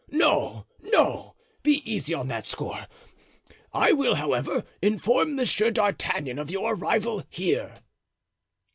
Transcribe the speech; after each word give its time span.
No, 0.09 0.65
no, 0.81 1.35
be 1.61 1.83
easy 1.85 2.11
on 2.15 2.27
that 2.27 2.47
score. 2.47 2.87
I 3.71 3.91
will, 3.93 4.15
however, 4.15 4.63
inform 4.81 5.35
Monsieur 5.35 5.69
d'Artagnan 5.69 6.39
of 6.39 6.49
your 6.49 6.73
arrival 6.73 7.23
here." 7.29 7.75